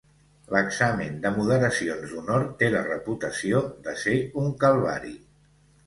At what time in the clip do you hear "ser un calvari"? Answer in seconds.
4.07-5.19